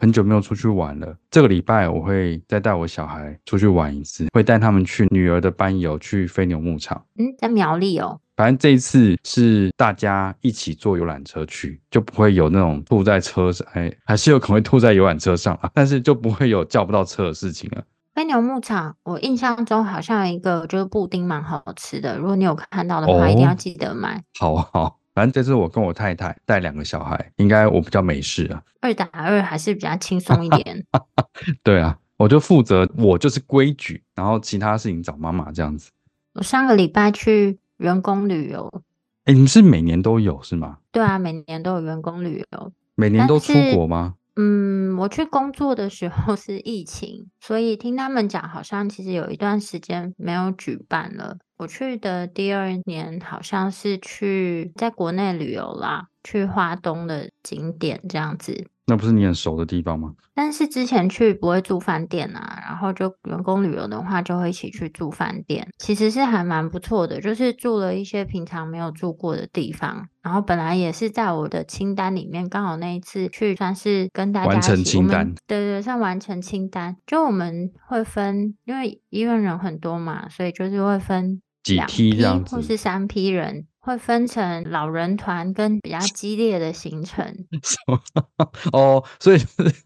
[0.00, 7.02] 很久没有出去玩了，这个礼拜我会再带我小孩出去玩一次，会带他们去女儿的班游，去飞牛牧场。
[7.18, 8.20] 嗯，在苗栗哦。
[8.36, 17.82] 反正这一次是大家一起坐游览车去，就不会有那种吐在车上，哎，还是有可能会吐在游览车上啊， 但是就不会有叫不到车的事情了。
[18.14, 24.22] 飞牛牧场，我印象中好像有一个就是布丁蛮好吃的，如果你有看到的话，哦、一定要记得买。
[24.38, 24.98] 好 好。
[25.14, 28.62] 反正这次我跟我太太带两个小孩，应该我比较没事啊。
[28.80, 30.84] 二打二还是比较轻松一点。
[31.62, 35.90] 对啊，我就负责，我就是规矩，然后其他事情找妈妈这样子。
[36.34, 38.82] 我上个礼拜去员工旅游。
[39.24, 40.78] 哎，你们是每年都有是吗？
[40.90, 42.72] 对啊，每年都有员工旅游。
[42.96, 44.16] 每年都出国吗？
[44.36, 51.38] 嗯，我去工作的时候是疫情，所以听他们讲，好像其实有一段时间没有举办了。
[51.56, 58.68] 我去的第二年好像是去在国内旅游啦，去华东的景点这样子。
[58.86, 60.14] 那不是你很熟的地方吗？
[60.34, 70.06] 但是之前去不会住饭店啊，然后就员工旅游的话就会一起去住饭店，其实是还蛮不错的，就是住了一些平常没有住过的地方。
[70.22, 75.34] 然后本来也是在我的清单里面，刚好那一次去算是跟大家完成清单。
[75.46, 76.96] 对，对对，算完成清单。
[77.06, 83.66] 就我们会分，因为医院人很多嘛，所以就是会分几批或是三批人。
[83.84, 87.24] 会分成老人团跟比较激烈的行程。
[88.72, 89.38] 哦，所以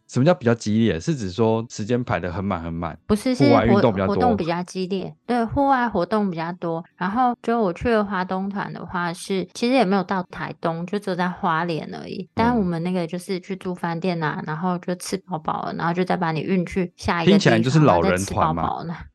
[0.07, 0.99] 什么叫比较激烈？
[1.01, 2.97] 是指说时间排得很满很满？
[3.07, 5.13] 不是，是户外运动比较多，活动比较激烈。
[5.27, 6.85] 对，户外活动比较多。
[6.97, 12.29] 然后就我去了华东团的话是，是其实也没有到台东，就只有在花莲而已。
[12.35, 17.39] 但我们那个就是去住饭店啊，然后就吃饱饱了，然后就再把你运去下一个地方。
[17.39, 18.69] 听起来就是老人团嘛？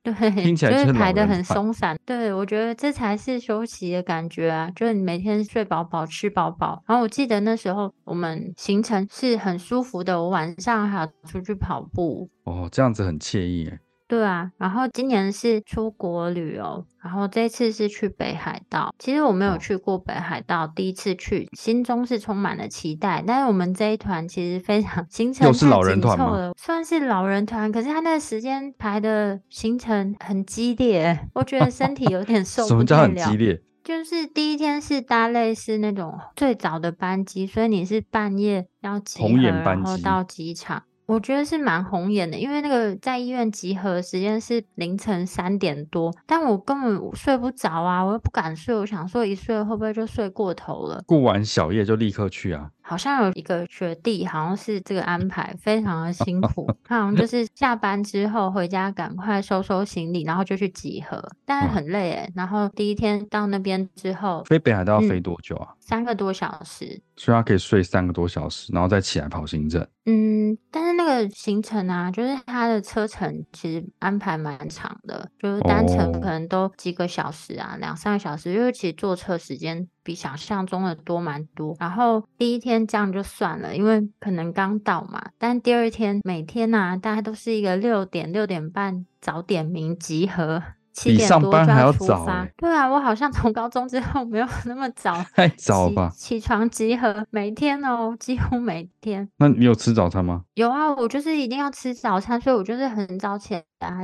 [0.03, 1.97] 对，听起来就是排得很松散。
[2.05, 4.69] 对，我觉得这才是休息的感觉啊。
[4.75, 6.83] 就是你每天睡饱饱，吃饱饱。
[6.87, 12.29] 然后我记得那时候我们行程是很舒服的，我晚上还要出去跑步。
[12.43, 13.79] 哦，这样子很惬意耶。
[14.05, 18.93] 对啊，然后今年是出国旅游，然后这次是去北海道。
[18.99, 23.23] 其实我没有去过北海道，哦、第一次去，心中是充满了期待。
[23.25, 26.51] 但是我们这一团其实非常 行程又是老人团吗？
[26.55, 32.67] 算是老人团，可是他那个时间排的行程很激烈，我觉得身体有点 受不了。
[32.67, 33.59] 什么叫很激烈？
[33.83, 40.83] 就是第一天是搭类似那种最早的班机，所以你是半夜要集合，然后到机场。
[41.05, 51.03] 我觉得是蛮红眼的，因为那个在医院集合时间是凌晨三点多，但我根本睡不着啊，我又不敢睡，我想说一睡会不会就睡过头了？
[51.05, 52.69] 顾完小夜就立刻去啊。
[52.85, 62.29] 好像有一个学弟，好像是这个安排非常的辛苦， 他好像就是下班之后回家赶快收收行李，然后就去集合，但是很累哎。
[62.35, 65.69] 然后第一天到那边之后，飞北海道要飞多久啊？
[65.71, 69.81] 嗯，三个多小时，所以他可以睡三个多小时，然后再起来跑行政。
[70.05, 79.87] 嗯，但是那个行程啊，就是它的车程其实安排蛮长的，就是单程可能都几个小时啊，两三个小时，因为其实坐车时间。
[80.05, 85.23] 比想象中的多蛮多，然后第一天这样就算了，因为可能刚到嘛。
[85.37, 90.61] 但第二天每天呐、啊，大家都是一个六点六点半早点名集合，
[90.93, 92.15] 七点多就要出发。
[92.25, 96.11] 还要欸、对啊，我好像从高中之后没有 那么早， 太早吧？
[96.15, 99.27] 起床集合，每天哦，几乎每天。
[99.37, 100.43] 那你有吃早餐吗？
[100.53, 103.63] 有啊，我就是一定要吃早餐，所以我就是很早起来。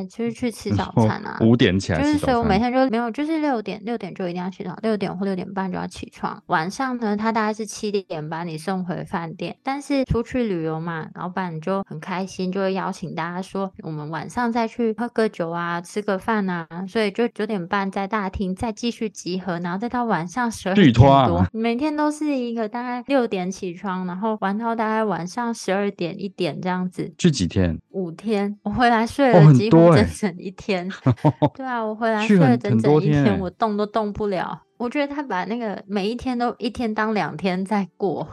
[0.09, 6.43] 就是去吃早餐啊，五点起来就是，所以我每天就没有，就是六点六点就一定要起床，六点或六点半就要起床。
[6.47, 9.55] 晚上呢，他大概是七点把你送回饭店。
[9.63, 16.67] 但是出去旅游嘛，老板就很开心，就会邀请大家说，我们晚上再去喝个酒啊，吃个饭啊。
[16.87, 27.13] 所以就九点半在大厅再继续集合，然后再到晚上十二点多，每天都是一个大概六点起床，然后玩到大概晚上十二点一点这样子。
[27.17, 27.79] 去几天？
[27.89, 28.57] 五天。
[28.63, 29.69] 我回来睡了几。
[29.69, 30.89] 乎整整一天，
[31.55, 34.61] 对啊，我回来睡了整整一天，天我动都动不了。
[34.79, 38.25] 我觉得他把那个每一天都一天当两天在过，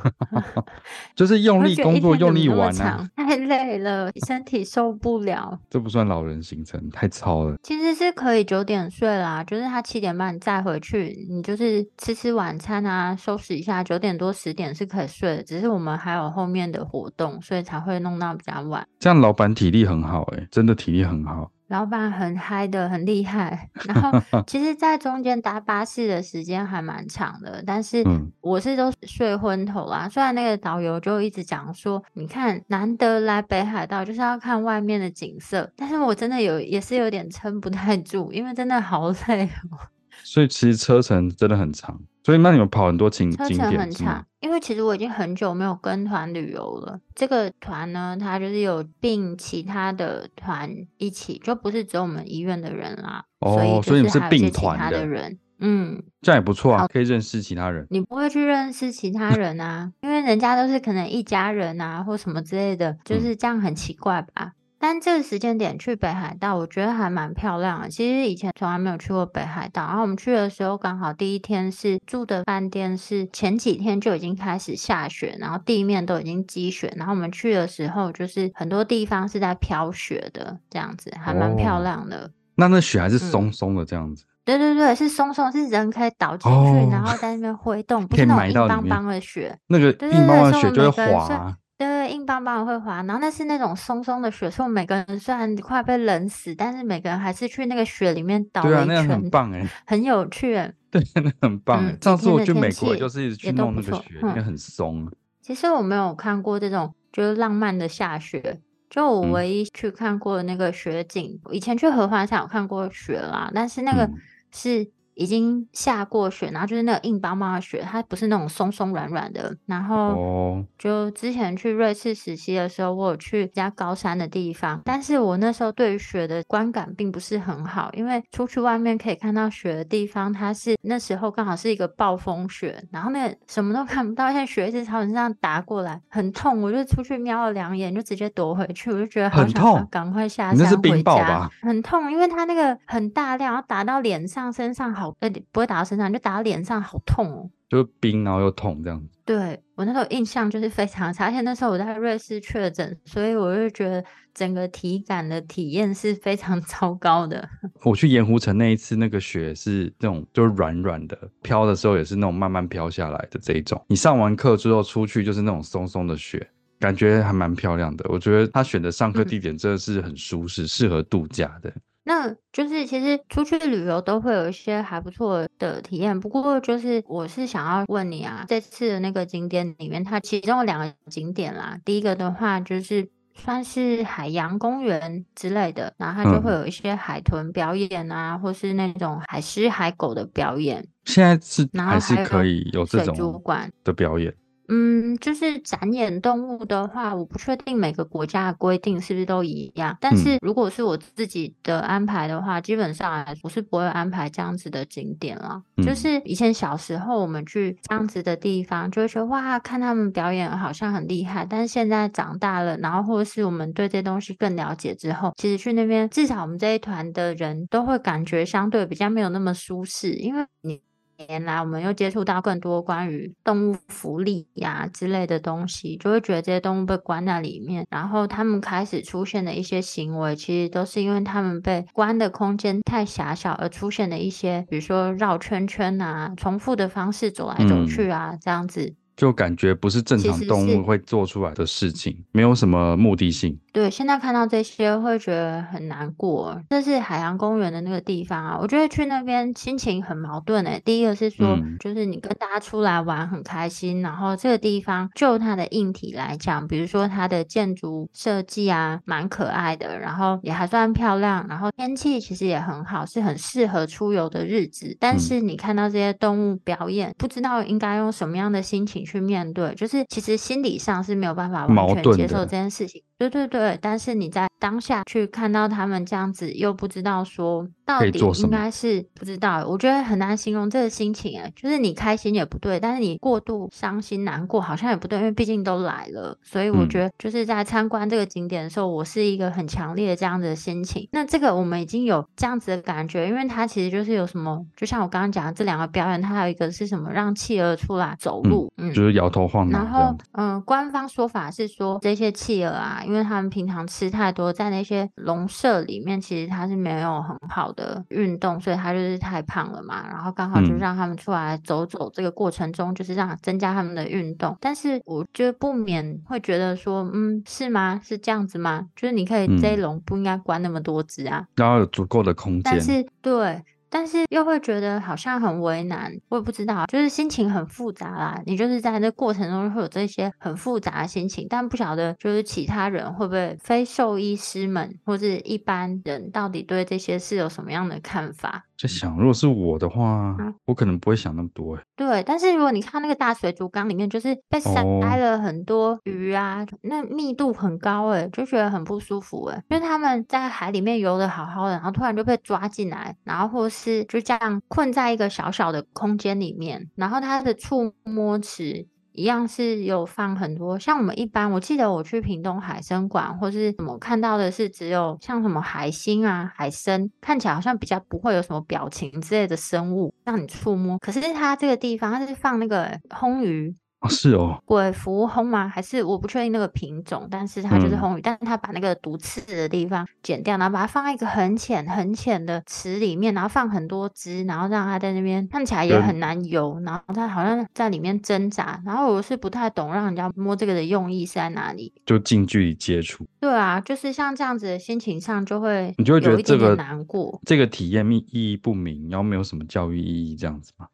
[1.16, 5.58] 就是用力工作，用力玩啊，太累了，身体受不了。
[5.68, 7.56] 这不算老人行程，太超了。
[7.64, 15.42] 其实是可以九点睡啦，就是他七点半再回去，你就是吃吃晚餐啊，收拾一下，九点多十点是可以睡的。
[15.42, 18.86] 只是我们还有后面的活动，所以才会弄到比较晚。
[19.00, 21.50] 这样老板体力很好哎、欸，真的体力很好。
[21.68, 23.68] 老板很嗨的，很厉害。
[23.84, 24.10] 然后
[24.46, 28.04] 其实，在中间搭巴士的时间还蛮长的，但是
[28.40, 30.08] 我是都睡昏头啦。
[30.08, 39.78] 虽然那个导游就一直讲说，你看难得来北海道就是要看外面的景色，但是我真的有也是有点撑不太住，因为真的好累哦。
[40.22, 42.00] 所以其实车程真的很长。
[42.24, 47.00] 所以那你们跑很多景景点，车程很长，因为其实我已经很久没有跟团旅游了。
[47.16, 53.24] 这个团呢，它就是有并其他的团一起，就不是只有我们医院的人啦。
[53.40, 57.86] 哦，所以你是并团的人，嗯，这样也不错啊，可以认识其他人。
[57.90, 64.52] 你不会去认识其他人啊，因为人家都是可能一家人啊，或什么之类的，就是这样很奇怪吧。
[64.78, 67.88] 嗯但这个时间点去北海道，我觉得还蛮漂亮的。
[67.88, 82.26] 其实以前从来没有去过北海道，然后我们去的时候刚好第一天是住的饭店是前几天就已经开始下雪，然后地面都已经积雪，然后我们去的时候就是很多地方是在飘雪的，这样子还蛮漂亮的。
[82.26, 84.24] 哦、那那雪还是松松的这样子？
[84.24, 89.58] 嗯、对对对，是松松，是人可以倒进去，哦、然后在那边挥动，不是那种硬邦邦的雪。
[89.66, 91.56] 那个硬邦邦的雪就会滑。
[91.78, 100.54] 对，硬邦邦的会滑，然后那是那种松松的雪，所以每个人虽然快被冷死，但是每个人还是去那个雪里面倒了一圈，对啊，那很棒哎，很有趣。
[100.90, 101.94] 对，那很棒哎。
[102.00, 105.06] 上次我去美国，就是一直去弄那个雪，因为很松。
[105.42, 108.58] 其实我没有看过这种就是浪漫的下雪，
[108.88, 114.10] 就我唯一去看过的那个雪景，以前去合欢山有看过雪啦，但是那个
[114.50, 114.90] 是。
[115.16, 119.56] 已经下过雪，然后就是那个硬邦邦的雪，它不是那种松松软软的。
[119.64, 136.60] 然后就之前去瑞士实习的时候，我有去比较高山的地方，但是我那时候对于雪的观感并不是很好，因为出去外面可以看到雪的地方，它是那时候刚好是一个暴风雪，然后那个什么都看不到，现在雪一直朝你这样打过来，很痛。
[136.60, 141.50] 我就出去瞄了两眼，就直接躲回去，我就觉得好痛赶快下山回家。
[141.62, 145.05] 很痛，因为它那个很大量，然后打到脸上、身上好。
[145.20, 147.50] 呃，不会打到身上，就打到脸上，好痛哦！
[147.68, 149.18] 就是冰，然后又痛这样子。
[149.24, 157.48] 对，我那时候印象就是非常差，而且那时候我在瑞士确诊，所以我就觉得整个体感的体验是非常 糟糕的。
[157.82, 163.84] 我去盐湖城那一次，那个雪是那种就是软软的，飘的时候也是那种慢慢飘下来的这一种。
[163.88, 166.48] 你上完课之后出去就是那种松松的雪，
[166.78, 168.06] 感觉还蛮漂亮的。
[168.08, 171.72] 我觉得他选的上课地点真的是很舒适，适、嗯、合度假的。
[172.08, 181.76] 那就是其实出去旅游都会有一些还不错的体验，不过就是我是想要问你啊，这次的那个景点里面，它其中有两个景点啦。
[181.84, 190.86] 第一个的话就是算是海洋公园之类的，然后它就会有一些海豚表演啊，嗯、或是那种海狮、海狗的表演。
[191.06, 193.42] 现在是还是可以有这种
[193.82, 194.32] 的表演。
[194.68, 199.96] 嗯，就是展演动物的话，我不确定每个国家的规定是不是都一样。
[200.00, 205.62] 但是如果是我自己的安排的话，嗯、基本上来我是不会安排这样子的景点了。
[205.76, 211.46] 嗯、就是以前小时候我们去这样子的地方，就会觉得哇，看他们表演好像很厉害。
[211.48, 220.80] 但是现在长大了，然后或者是我们对这东西更了解之后，其实去那边，至少我们这一团的人都会感觉相对比较没有那么舒适，因为你。
[221.26, 238.94] 年来，我们又接触到更多关于动物福利呀之类的东西，就会觉得这些动物被关在里面，然后他们开始出现的一些行为，其实都是因为他们被关的空间太狭小而出现的一些，比如说绕圈圈啊、重复的方式走来走去啊，这样子。
[239.16, 243.58] 就感觉不是正常动物会做出来的事情，没有什么目的性。
[243.72, 246.58] 对，现在看到这些会觉得很难过。
[246.70, 250.80] 这是海洋公园的那个地方啊，我觉得去那边心情很矛盾诶。
[250.84, 264.96] 第一个是说，嗯、就是你跟大家出来玩很开心，然后这个地方就它的硬体来讲，比如说它的建筑设计啊，蛮可爱的，然后也还算漂亮，然后天气其实也很好，是很适合出游的日子。
[264.98, 273.02] 但是你看到这些动物表演，不知道应该用什么样的心情去面对，就是其实心理上是没有办法完全接受这件事情。
[273.18, 291.08] 对对对，但是你在当下去看到他们这样子，又不知道说到底应该是不知道，我觉得很难形容这个心情哎，就是你开心也不对，但是你过度伤心难过好像也不对，因为毕竟都来了，所以我觉得就是在参观这个景点的时候，我是一个很强烈的这样子的心情。
[291.12, 299.78] 那这个我们已经有这样子的感觉，因为它其实就是有什么，就像我刚刚讲的这两个表演，它还有一个是什么，让企鹅出来走路，嗯，嗯就是摇头晃脑。
[299.78, 303.02] 然后嗯，官方说法是说这些企鹅啊。
[303.06, 310.04] 因为他们平常吃太多，在那些笼舍里面，其实它是没有很好的运动，所以它就是太胖了嘛。
[310.08, 314.56] 然后刚好就让他们出来走走，这个过程中就是让增加他们的运动。
[314.60, 318.00] 但是我就不免会觉得说，嗯，是吗？
[318.02, 318.86] 是这样子吗？
[318.96, 322.62] 就是你可以这一笼不应该关那么多只啊，然后有足够的空间。
[322.64, 323.62] 但是对。
[323.88, 328.42] 但是又会觉得好像很为难，我也不知道，就是心情很复杂啦。
[328.46, 338.64] 你就是在这过程中会有这些很复杂的心情，但不晓得就是其他人会不会，非兽医师们或者一般人到底对这些事有什么样的看法？
[338.78, 341.78] 在想，如果是我的话，嗯、我可能不会想那么多。
[341.96, 344.82] 对，但是如果你看那个大水族缸里面，就是被塞
[345.16, 358.86] 了很多鱼啊，哦、那密度很高，哎，就觉得很不舒服，哎，因为他们在海里面游得好好的，然后突然就被抓进来，然后或是就这样困在一个小小的空间里面，然后它的触摸池。
[359.16, 370.98] 一样是有放很多，像我们一般，我记得我去屏东海生馆或是什么看到的是只有像什么海星啊、海参，看起来好像比较不会有什么表情之类的生物让你触摸。
[370.98, 373.74] 可是它这个地方，它是放那个红鱼。
[374.06, 375.68] 哦，是哦，鬼蝠红吗？
[375.68, 393.26] 还是我不确定那个品种，但是它就是红鱼，嗯、但是它把那个毒刺的地方剪掉，然后把它放在一个很浅很浅的池里面，然后放很多只，然后让它在那边看起来也很难游，然后它好像在里面挣扎，然后我是不太懂让人家摸这个的用意是在哪里，就近距离接触。
[393.40, 400.86] 对啊，就是像这样子的心情上就会你就会觉得这个难过，这个体验意义不明，然后没有什么教育意义这样子吗？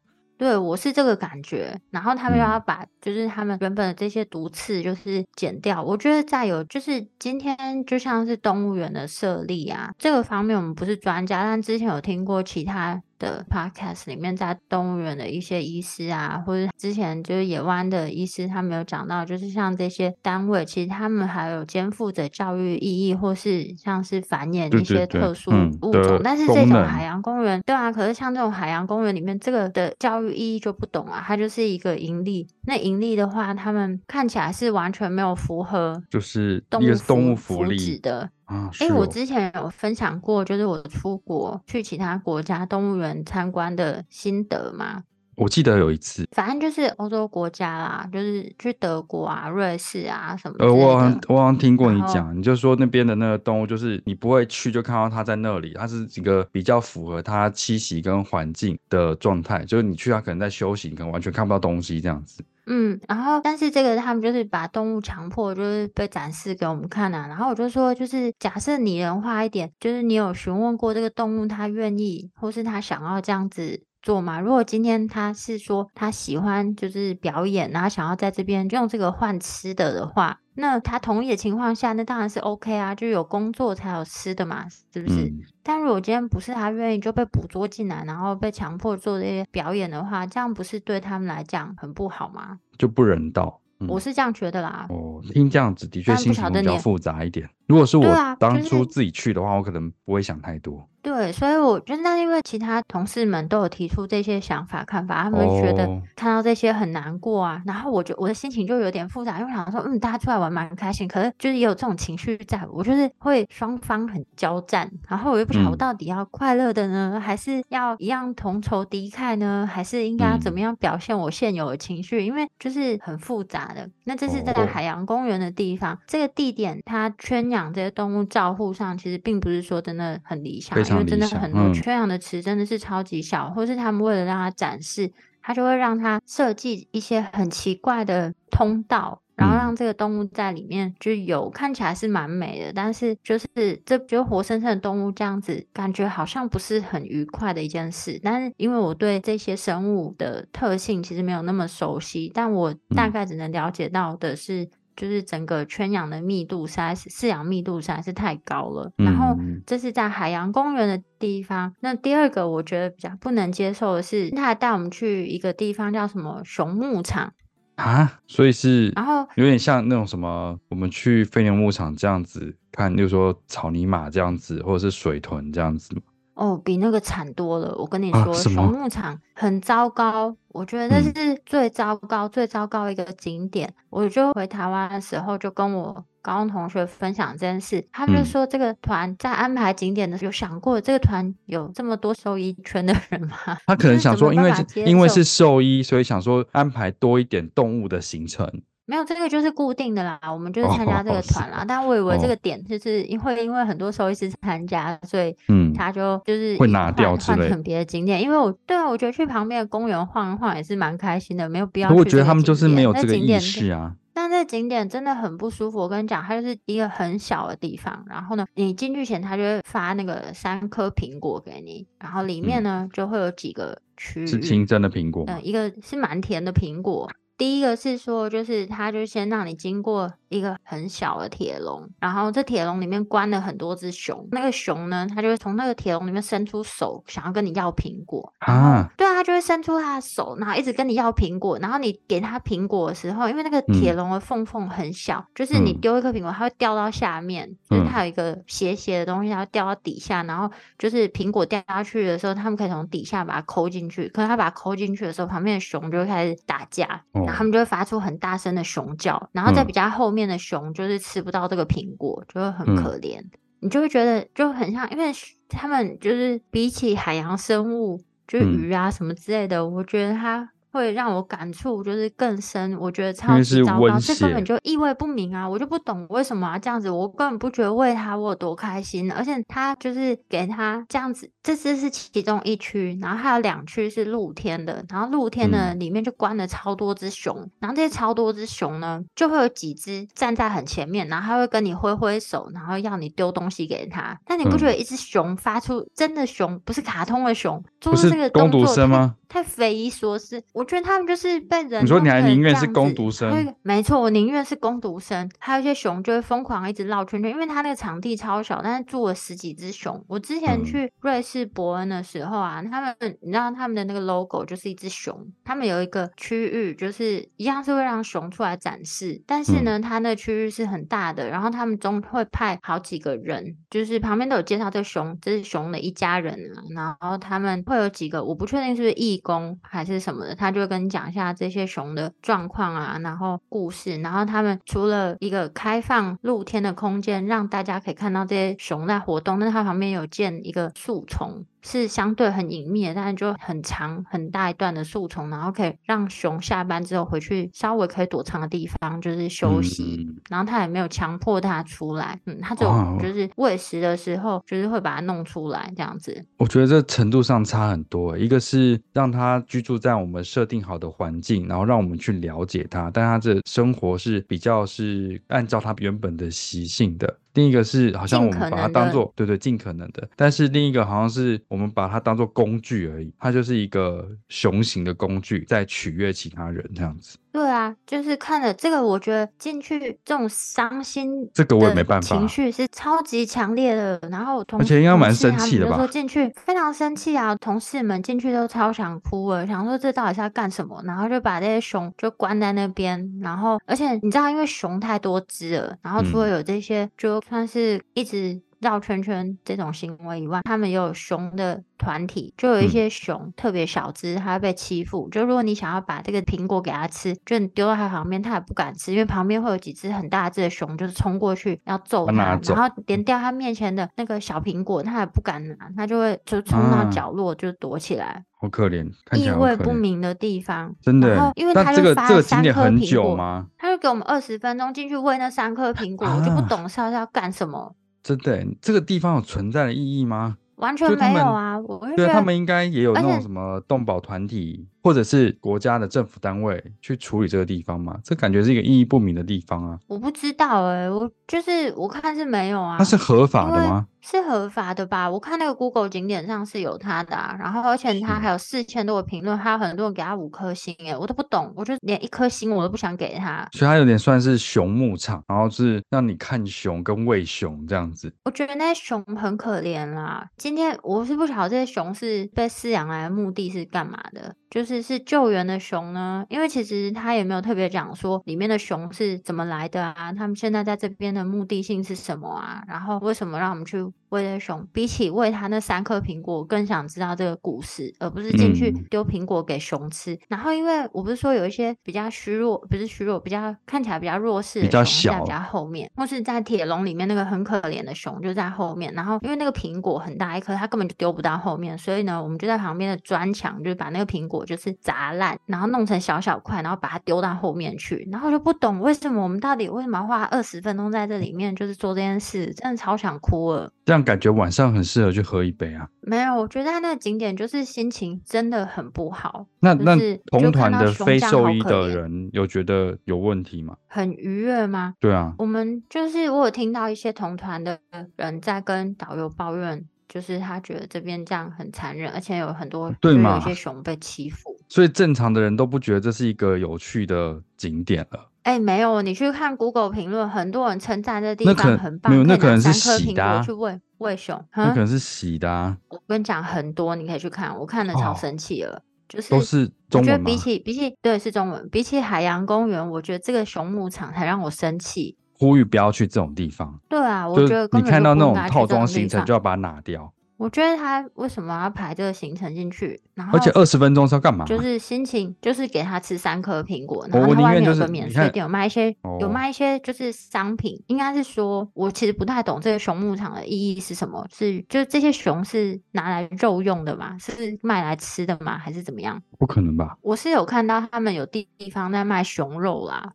[0.43, 5.81] 对，我是这个感觉，然后他们又要把，就是他们原本的这些毒刺，就是剪掉。
[5.81, 13.01] 嗯、我觉得再有，就是今天就像是动物园的设立啊，这个方面我们不是专家，但之前有听过其他。
[13.23, 25.91] 的 podcast 里面，在动物园的一些医师啊，或者之前就是野湾的医师，他们有讲到，就是像这些单位，其实他们还有肩负着教育意义，或是像是繁衍一些特殊物种。
[25.91, 32.45] 对对对，嗯、但是这种海洋公园，对啊，可是像这种海洋公园里面，这个的教育意义就不懂啊，它就是一个盈利。
[32.65, 38.29] 那盈利的话，他们看起来是完全没有符合，就是一个是动物福利的。
[38.79, 45.03] 哎、欸，我之前有分享过，就是我出国去其他国家动物园参观的心得嘛。
[45.35, 50.65] 我记得有一次，反正就是欧洲国家啦，就是去德国啊、瑞士啊什么的。
[50.65, 62.43] 呃，我好像我好像听过你讲，你就说那边的那个动物，就是你不会去就看到它在那里，它是一个比较符合它栖息跟环境的状态，就是你去它可能在休息，可能完全看不到东西这样子。
[62.65, 74.39] 嗯，然后但是这个他们就是把动物强迫就是被展示给我们看啊，然后我就说就是假设拟人化一点，就是你有询问过这个动物它愿意或是它想要这样子做嘛？
[74.39, 80.39] 如果今天他是说他喜欢就是表演，然后想要在这边用这个换吃的的话。
[80.55, 85.25] 那他同意的情况下，那当然是 OK 啊，就有工作才有吃的嘛，是不是？
[85.25, 92.59] 嗯、但如果今天不是他愿意就被捕捉进来，然后被强迫做这些表演的话，这样不是对他们来讲很不好吗？
[92.77, 93.61] 就不人道。
[93.79, 94.85] 嗯、我是这样觉得啦。
[94.89, 97.49] 哦，听这样子的确心情比较复杂一点。
[97.67, 100.87] 如果是我当初自己去的话，我可能不会想太多。
[101.01, 107.55] 对，所以我觉得那因为其他同事们都有提出这些想法看法，他们觉得看到这些很难过啊。
[107.55, 107.67] Oh.
[107.67, 114.89] 然后我就我的心情就有点复杂，因为我想说，嗯，大家出来玩蛮开心，可是就是也有这种情绪在，我就是会双方很交战。
[115.09, 119.69] 然后我又不晓得我到底要快乐的呢，嗯、还是要一样同仇敌忾呢？
[119.69, 122.21] 还是应该要怎么样表现我现有的情绪？
[122.21, 123.89] 嗯、因为就是很复杂的。
[124.05, 125.99] 那这是在海洋公园的地方，oh.
[126.07, 130.77] 这个地点它圈养这些动物照护上，其实并不是说真的很理想。
[130.77, 135.09] 因为真的很多圈养的池真的是超级小，嗯、或是他们为了让它展示，
[135.41, 139.21] 他就会让它设计一些很奇怪的通道。
[139.35, 143.47] 然后让这个动物在里面就有看起来是蛮美的，但是就是
[143.83, 148.19] 这就活生生的动物这样子，感觉好像不是很愉快的一件事。
[148.21, 158.91] 但是因为我对这些生物的特性其实没有那么熟悉，但我大概只能了解到的是，就是整个圈养的密度实在是饲养密度实在是太高了。
[158.97, 161.73] 然后这是在海洋公园的地方。
[161.79, 167.33] 那第二个我觉得比较不能接受的是，他还带我们去一个地方叫什么熊牧场。
[167.75, 175.95] 啊，所以是，然后有点像那种什么，我们去飞牛牧场这样子看，例如说草泥马这样子，或者是水豚这样子。
[176.35, 177.75] 哦，比那个惨多了。
[177.77, 183.73] 我跟你说，啊、熊牧场很糟糕，我觉得这是最糟糕、嗯、最糟糕一个景点。
[183.89, 193.37] 我就回台湾的时候，就跟我高中同学分享这件事，他们就说这个团在安排景点的时候，有想过这个团有这么多兽医圈的人吗？
[193.67, 194.51] 他可能想说，因为
[194.85, 198.63] 因为是兽医，所以想说安排多一点动物的行程。
[198.85, 201.59] 没有，这个就是固定的啦，我们就是参加这个团啦。
[201.59, 208.21] Oh, 但我以为这个点就是因为因为很多兽医师参加，所以嗯，他就就是会拿掉换成别的景点。
[208.21, 211.89] 因为我对啊，我觉得去旁边的公园晃一晃也是蛮开心的，没有必要。
[211.91, 213.95] 我觉得他们就是没有这个意识啊。
[214.15, 218.05] 但这景点真的很不舒服，我跟你讲，它就是一个很小的地方。
[218.07, 227.09] 然后呢，你进去前他就会发那个三颗苹果给你，然后里面呢、嗯、就会有几个区域是清真的苹果，嗯，一个是蛮甜的苹果。
[227.37, 234.27] 第一个是说，就是他就先让你经过一个很小的铁笼，然后这铁笼里面关了很多只熊。
[234.31, 238.89] 那个熊呢，它就会从那个铁笼里面伸出手，想要跟你要苹果啊。
[238.97, 241.59] 对啊，它就会伸出它的手，然后一直跟你要苹果。
[241.59, 250.23] 然后你给它苹果的时候，因为那个铁笼的缝缝很小，嗯、就是你丢一颗苹果，它会掉到下面，嗯、就是它有一个斜斜的东西，它会掉到底下。
[250.23, 250.49] 然后
[250.79, 254.07] 就是苹果掉下去的时候，他们可以从底下把它抠进去。
[254.09, 257.03] 可是它把它抠进去的时候，旁边的熊就会开始打架。
[257.11, 263.19] 哦他们就会发出很大声的熊叫，然后在比较后面的熊就是吃不到这个苹果，就会很可怜。
[263.19, 265.11] 嗯、你就会觉得就很像，因为
[265.49, 270.49] 他们就是比起海洋生物，就是鱼啊什么之类的，嗯、我觉得它。
[270.73, 275.47] 会让我感触就是更深，我觉得超级糟糕，这根本就意味不明啊！
[275.47, 299.15] 我就不懂为什么要这样子，我根本不觉得喂它我有多开心，而且他就是给他这样子，这只是其中一区，然后还有两区是露天的，然后露天的里面就关了超多只熊，嗯、然后这些超多只熊呢，就会有几只站在很前面，然后他会跟你挥挥手，然后要你丢东西给他，但你不觉得一只熊发出真的熊，不是卡通的熊，做出这个动作吗？
[299.33, 301.83] 太匪夷所思，我觉得他们就是被人。
[301.83, 303.55] 你说你还宁愿是攻读生？
[303.63, 305.27] 没错，我宁愿是攻读生。
[305.39, 310.05] 还有一些熊就会疯狂一直绕圈圈，因为它那个场地超小，但是住了十几只熊。
[310.07, 326.35] 我之前去瑞士伯恩的时候啊，嗯、他们你知道他们的那个 logo 就是一只熊，他们有一个区域就是一样是会让熊出来展示，但是呢，它、嗯、那个区域是很大的，然后他们中会派好几个人，就是旁边都有介绍这熊，这是熊的一家人
[326.77, 341.45] 啊，然后他们会有几个，我不确定是不是义工还是什么的，他就跟你讲一下这些熊的状况啊，然后故事，然后他们除了一个开放露天的空间，让大家可以看到这些熊在活动，那它旁边有建一个树丛。
[341.63, 349.97] 是相对很隐秘的，但是就很长很大一段的树丛，然后可以让熊下班之后回去稍微可以躲藏的地方，就是休息。
[349.99, 352.65] 嗯、然后他也没有强迫它出来，嗯，他就
[353.01, 356.23] 就是喂食的时候，就是会把它弄出来这样子。
[356.37, 367.17] 我觉得这程度上差很多，一个是让它居住在我们设定好的环境，然后让我们去了解它，但它的生活是比较是按照它原本的习性的。
[367.33, 377.17] 另一个是好像我们把它当做对对尽可能的，但是另一个好像是我们把它当做工具而已，它就是一个雄型的工具，在取悦其他人这样子。
[377.33, 383.99] 对啊，就是看了这个，我觉得进去这种伤心，这个我也没办法，情绪是超级强烈的。
[384.11, 385.75] 然后同而且应该蛮生气的吧？
[385.77, 390.79] 说进去非常生气啊，同事们进去都超想哭了，想说这到底是要干什么？
[390.85, 398.39] 然后就把这些熊就关在那边，然后而且你知道，因为熊太多只了，然后除了有这些，就算是一直。
[398.63, 405.07] 绕圈圈这种行为以外，他们也有熊的团体，就有一些熊、嗯、特别小只，它被欺负。
[405.09, 418.05] 就如果你想要把这个苹果给它吃，就你丢到它旁边，它也不敢吃，因为旁边会有几只很大只的熊，就是冲过去要揍它，然后连掉它面前的那个小苹果，它也不敢拿，它就会就冲到角落就躲起来。
[418.05, 421.15] 啊、好可怜，意味不明的地方，真的。
[421.15, 423.45] 然后因为他就发了三颗苹果？
[423.57, 427.73] 他就给我们二十分钟进去喂那三颗苹果，啊、我就不懂是要要干什么。
[428.03, 430.37] 真的，这个地方有存在的意义吗？
[430.57, 431.57] 完全没有啊！
[431.57, 437.97] 我觉得对他们应该也有那种什么动保团体或者是国家的政府单位去处理这个地方吗？
[438.03, 439.79] 这感觉是一个意义不明的地方啊。
[439.87, 442.75] 我不知道哎、欸，我就是我看是没有啊。
[442.77, 443.87] 它是合法的吗？
[444.01, 445.09] 是合法的吧？
[445.09, 447.33] 我看那个 Google 景点上是有它的啊。
[447.39, 453.47] 然后而且它还有四千多个评论，还有很多人给它五颗星哎，我都不懂，我就连一颗星我都不想给它。
[453.53, 458.13] 所以它有点算是熊牧场，然后是让你看熊跟喂熊这样子。
[458.25, 460.27] 我觉得那些熊很可怜啦。
[460.35, 464.35] 今天我是不晓得这些熊是被饲养来的目的是干嘛的。
[464.53, 474.65] 就是是救援的熊呢，因为其实他也没有特别讲说里面的熊是怎么来的啊，他们现在在这边的目的性是什么啊，然后为什么让我们去喂的熊？
[474.71, 480.13] 比起喂他那三颗苹果，我更想知道这个故事，而不是进去丢苹果给熊吃。
[480.13, 488.93] 嗯、然后因为我不是说有一些比较虚弱，不是虚弱，比较看起来比较弱势的熊，比较小，在比较后面，或是在铁笼里面那个很可怜的熊就在后面。
[488.93, 494.43] 然后因为那个苹果很大一颗，它根本就丢不到后面，所以呢，我们就在旁边的砖墙，就是把那个苹果。
[494.43, 498.05] 就是砸烂，然后弄成小小块，然后把它丢到后面去。
[498.11, 503.71] 然后我就不懂为什么我们到底为什么要花二十分钟在这里面，就是做这件事，真的超想哭了。
[503.85, 505.87] 这样感觉晚上很适合去喝一杯啊。
[506.01, 509.47] 没有，我觉得他那个景点就是心情真的很不好。
[509.59, 513.77] 那那同团的非兽医的人有觉得有问题吗？
[513.87, 514.93] 很愉悦吗？
[514.99, 517.79] 对啊，我们就是我有听到一些同团的
[518.17, 519.85] 人在跟导游抱怨。
[520.09, 528.29] 就是他觉得这边这样很残忍，而且有很多对有一些熊被欺负，所以正常的人都不觉得这是一个有趣的景点了。
[528.43, 533.41] 哎、欸，没有，你去看 Google 评论，很多人称赞这地方很棒，没有，那可能是洗的、啊。
[533.41, 535.77] 去喂喂熊，那可能是洗的、啊。
[535.87, 540.13] 我跟你讲，很多你可以去看，我看了超生气了，哦、就是都是中文吗？
[540.13, 545.17] 我觉得比起比起对是中文，比起海洋公园，我觉得这个熊牧场才让我生气。
[545.39, 546.79] 呼吁不要去这种地方。
[546.89, 550.11] 对啊，我觉得你看到那种套装行程就要把它拿掉。
[550.43, 553.01] 我觉得他为什么要排这个行程进去？
[553.13, 554.43] 然后而且二十分钟是要干嘛？
[554.43, 560.83] 就是心情，就是给他吃三颗苹果，然后他外面有个免税店，有卖一些，有卖一些就是商品。
[560.87, 564.27] 应该是说，我其实不太懂这个熊牧场的意义是什么？
[564.29, 567.15] 是就是这些熊是拿来肉用的吗？
[567.17, 568.57] 是卖来吃的吗？
[568.57, 569.21] 还是怎么样？
[569.39, 569.97] 不可能吧？
[570.01, 573.13] 我是有看到他们有地地方在卖熊肉啦。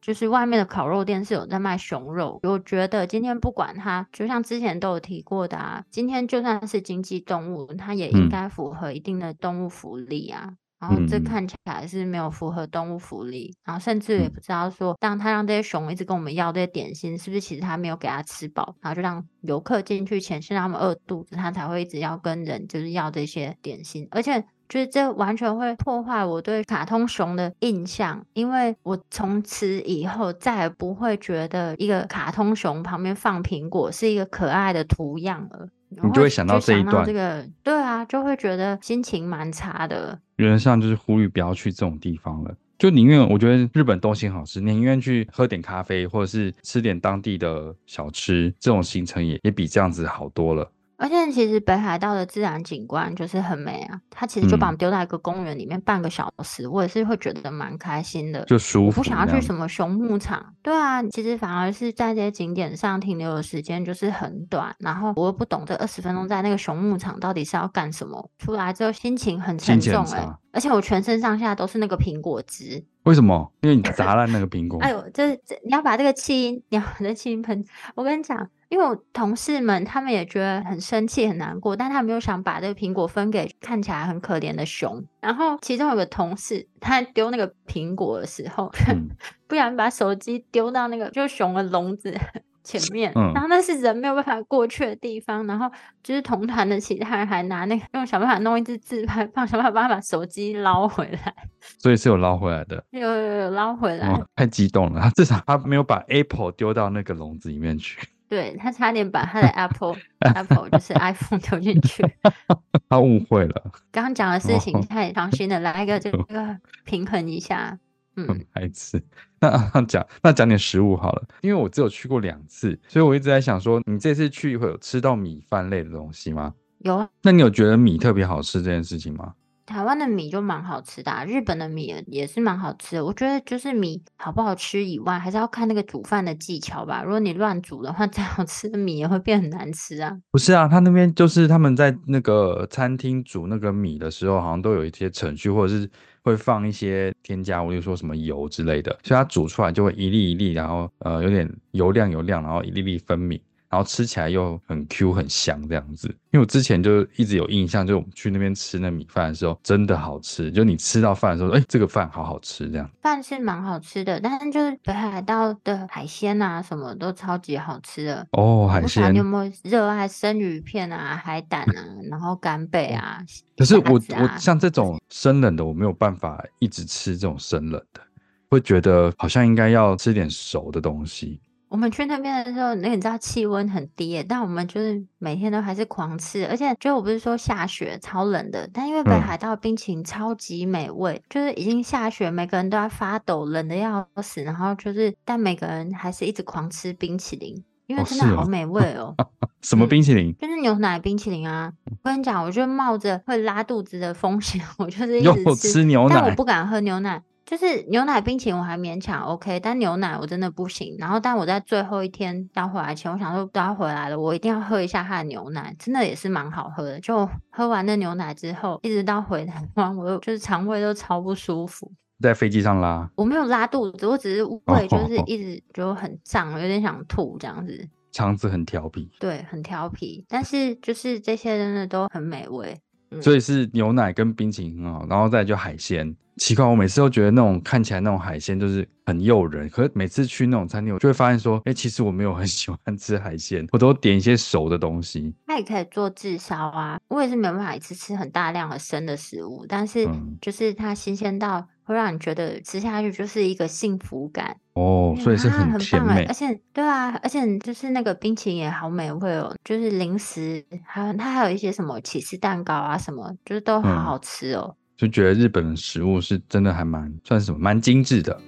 [0.00, 10.46] 就是外面的烤肉店是有在卖熊肉，我觉得今天不管它，就像之前都有提过的啊，今天就算是经济动物，它也应该符合一定的动物福利啊。
[10.48, 24.44] 嗯、然后这看起来是没有符合动物福利，然后甚至也不知道说，当他让这些熊一直跟我们要这些点心，是不是其实他没有给他吃饱，然后就让游客进去前先让他们饿肚子，他才会一直要跟人就是要这些点心，而且。
[24.70, 35.68] 就是这完全会破坏我对卡通熊的印象，因为我从此以后再也不会觉得一个卡通熊旁边放苹果是一个可爱的图样了。
[35.88, 40.16] 你就会想到这一段，这个对啊，就会觉得心情蛮差的。
[40.36, 50.70] 原则上就是呼吁不要去这种地方了，就宁愿我觉得日本东西好吃，宁愿去喝点咖啡或者是吃点当地的小吃，这种行程也也比这样子好多了。
[51.00, 59.00] 而且其实北海道的自然景观就是很美啊，它其实就把我们丢在一个公园里面半个小时，嗯、我也是会觉得蛮开心的，就舒服。
[59.00, 72.84] 不想要去什么熊牧场，对啊，其实反而是在这些景点上停留的时间就是很短，然后我又不懂这二十分钟在那个熊牧场到底是要干什么，出来之后心情很沉重哎、欸，而且我全身上下都是那个苹果汁。
[73.04, 73.50] 为什么？
[73.62, 74.78] 因为你砸烂那个苹果。
[74.80, 77.64] 哎呦，这这你要把这个气音，你要把这气音喷。
[77.94, 78.48] 我跟你讲。
[78.70, 85.04] 因为我同事们他们也觉得很生气很难过，但他们又想把这个苹果分给看起来很可怜的熊。
[85.18, 89.08] 然后其中有个同事，他丢那个苹果的时候，嗯、
[89.48, 92.16] 不然把手机丢到那个就熊的笼子
[92.62, 95.44] 前面，嗯、然后那是人没有办法过去的地方。
[95.48, 95.68] 然后
[96.00, 101.34] 就是同团的其他人还拿那个用想办法弄一只自拍棒，想办法把手机捞回来。
[101.78, 104.08] 所以是有捞回来的，有有有捞回来。
[104.08, 107.98] 哦，太激动了，他至少他没有把 Apple 丢到那个笼子里面去。
[108.28, 112.04] 对，他差点把他的 Apple Apple 就是 iPhone 丢进去，
[112.88, 113.72] 他误会了。
[113.90, 117.76] 刚刚讲的事情太伤心了，来一个这个平衡一下。
[118.16, 119.02] 嗯，孩子，
[119.40, 126.54] 那讲那讲点食物好了，因为我只有去过两次，所以我一直在想说，你这次去会有吃到米饭类的东西吗？
[126.80, 127.08] 有。
[127.22, 129.32] 那你有觉得米特别好吃这件事情吗？
[129.70, 133.04] 台湾的米就蛮好吃的啊，日本的米也也是蛮好吃的。
[133.04, 137.04] 我觉得就是米好不好吃以外，还是要看那个煮饭的技巧吧。
[137.04, 140.18] 如果你乱煮的话， 再好吃的米也会变很难吃啊。
[140.32, 145.88] 不是啊，他那边就是他们在那个餐厅煮那个米的时候，好像都有一些程序，或者是
[146.22, 153.40] 会放一些添加物，例如说什么油之类的，所以它煮出来就会一粒一粒，然后呃有点油亮油亮，然后一粒粒分明。
[153.70, 156.08] 然后吃起来又很 Q 很香这样子。
[156.32, 160.50] 因为我之前就一直有印象，就我们去那边吃那米饭的时候，真的好吃。
[160.50, 162.90] 就你吃到饭的时候，哎，这个饭好好吃这样。
[163.00, 168.68] 饭是蛮好吃的，但是就是北海道的海鲜啊，什么都超级好吃的哦。
[168.68, 173.18] 海鲜，你有没有热爱生鱼片啊、海胆啊，然后干贝啊？
[173.56, 178.00] 可是我我像这种生冷的，我没有办法一直吃这种生冷的。
[178.48, 181.40] 会觉得好像应该要吃点熟的东西。
[181.70, 186.44] 我们去那边的时候，那你知道气温很低，但我们就是每天都还是狂吃。
[186.48, 194.42] 而且，就我不是说下雪超冷的，但因为北海道冰淇淋超级美味，嗯、就是已经下雪，每个人都要发抖，冷的要死。
[194.42, 199.14] 然后就是，但每个人还是一直狂吃冰淇淋，因为真的好美味哦。
[199.18, 200.34] 哦 哦什么冰淇淋？
[200.38, 201.70] 就是牛奶冰淇淋啊！
[202.02, 207.22] 我跟你讲，我就冒着会拉肚子的风险， 我就是一直吃，吃牛奶，但我不敢喝牛奶。
[207.44, 210.94] 就是牛奶冰淇淋我还勉强 OK，但牛奶我真的不行。
[210.98, 217.00] 然后，但我在最后一天要回来前，我想说都要回来了，我一定要喝一下它的牛奶，真的也是蛮好喝的。
[217.00, 221.90] 就喝完那牛奶之后，一直到回台湾，我就是肠胃都超不舒服。
[222.20, 223.10] 在飞机上拉？
[223.16, 227.88] 我没有拉肚子，我只是胃就是一直就很胀，有点想吐这样子。
[228.12, 229.10] 肠子很调皮。
[229.18, 230.24] 对，很调皮。
[230.28, 232.78] 但是就是这些真的都很美味。
[233.10, 236.14] 嗯、所以是牛奶跟冰淇淋很好，然后再就海鲜。
[236.36, 245.34] 奇怪，我每次都觉得那种看起来那种海鲜就是很诱人，可是每次去那种餐厅，我就会发现说，哎、欸，其实我没有很 喜欢吃海鲜，我都点一些熟的东西。
[245.46, 250.08] 那也可以做自烧啊，我也是没办法一次吃很大量的生的食物，但是
[250.40, 264.74] 就是它新鲜到会让你觉得吃下去就是一个幸福感哦，所以是很甜美，啊、而且对啊，而且就是那个冰淇淋也好美味哦，就是零食还有它还有一些什么起司蛋糕啊什么，就是都好好吃哦。
[264.74, 268.38] 嗯就觉得日本的食物是真的还蛮算是什么蛮精致的。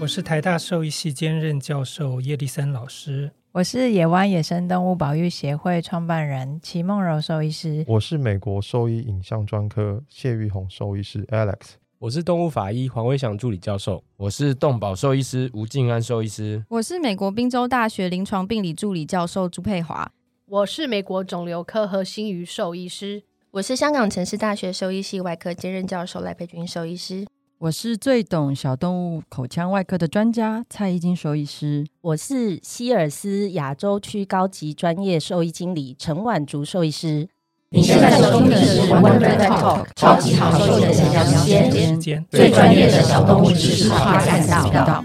[0.00, 11.72] 我是台大兽医系兼任教授叶立森老师，我是野湾野生动物保育协会创办人齐梦柔兽医师，我是美国兽医影像专科谢玉红兽医师 Alex。
[11.98, 20.08] 我是动物法医黄威祥助理教授，我是动保兽医师吴静安兽医师，我是美国宾州大学临床病理助理教授朱佩华，
[20.46, 27.26] 我是美国肿瘤科和心鱼兽医师，我是香港城市大学兽医系外科兼任教授赖佩君兽医师，
[27.60, 37.28] 我是最懂小动物口腔外科的专家蔡依金兽医师，我是希尔斯亚洲区高级专业兽医经理陈婉竹兽医师。
[37.70, 44.40] 你现在收听的是 Wonder Talk 超级好兽医的闲聊时间，最专业的小动物知识跨赛
[44.70, 45.02] 道。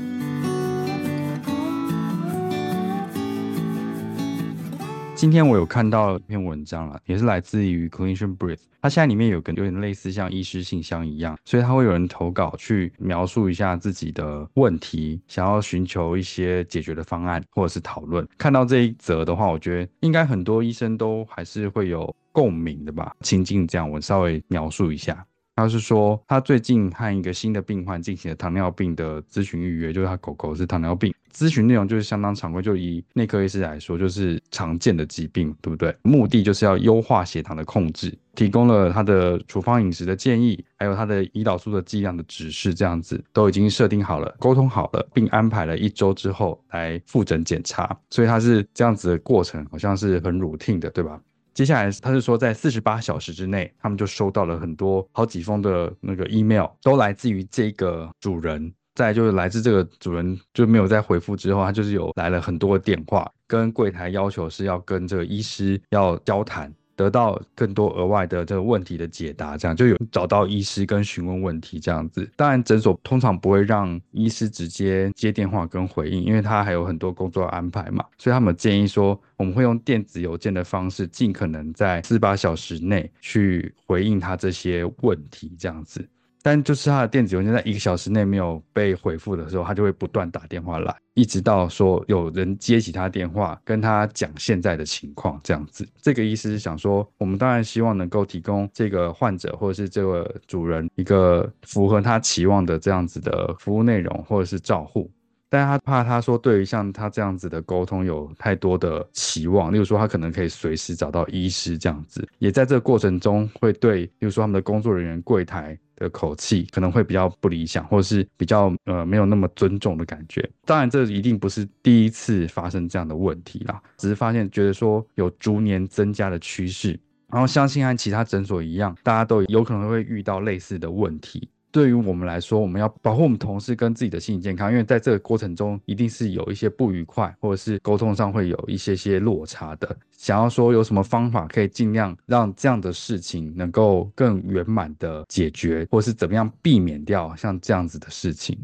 [5.24, 18.28] 今天我有看到一篇文章了，也是来自于 Clinician Brief，它现在里面有个有点类似像医师信箱一样，所以它会有人投稿去描述一下自己的问题，想要寻求一些解决的方案或者是讨论。
[18.38, 22.14] 看到这一则的话，我觉得应该很多医生都还是会有。
[22.34, 25.24] 共鸣的吧，情境这样，我稍微描述一下。
[25.56, 35.96] 他是说，他最近和一个新的病患进行了糖尿病的咨询预约，就是他狗狗是糖尿病，咨询内容就是相当常规，就以内科医师来说，就是常见的疾病，对不对？
[36.02, 51.22] 目的就是要优化血糖的控制，提供了他的处方饮食的建议，还有他的胰岛素的剂量的指示，这样子都已经设定好了，沟通好了，并安排了一周之后来复诊检查，所以他是这样子的过程，好像是很 routine 的，对吧？
[51.54, 58.74] 接下来，他是说，在四十八小时之内，他们就收到了很多好几封的那个 email，都来自于这个主人。
[58.96, 66.72] 再就是来自这个主人就没有再回复之后，他就是有来了很多的电话，跟柜台要求是要跟这个医师要交谈。
[66.96, 72.30] 得到更多额外的这个问题的解答，这样就有找到医师跟询问问题这样子。
[72.36, 78.06] 当然，诊所通常不会让医师直接接电话跟回应，因为他还有很多工作安排嘛。
[78.18, 86.08] 所以他们建议说，我们会用电子邮件的方式，尽可能在四八小时内去回应他这些问题这样子。
[86.44, 95.88] 但就是他的电子邮件在一个小时内没有被回复的时候，他就会不断打电话来，一直到说有人接起他电话，跟他讲现在的情况这样子。
[96.02, 105.10] 这个意思是想说，我们当然希望能够提供这个患者或者是这个主人一个符合他期望的这样子的服务内容或者是照护。
[105.50, 120.48] 但他怕他说对于像他这样子的沟通有太多的期望，例如说他可能可以随时找到医师这样子，也在这个过程中会对，例如说他们的工作人员柜台的口气可能会比较不理想，或者是比较呃没有那么尊重的感觉。
[120.66, 131.48] 当然这一定不是第一次发生这样的问题啦，只是发现觉得说有逐年增加的趋势，然后相信和其他诊所一样，大家都有可能会遇到类似的问题。
[131.74, 139.98] 对于我们来说，我们要保护我们同事跟自己的心理健康，因为在这个过程中一定是有一些不愉快，或者是沟通上会有一些些落差的。
[140.12, 148.56] 想要说有什么方法可以尽量让这样的事情能够更圆满的解决，或是怎么样避免掉像这样子的事情。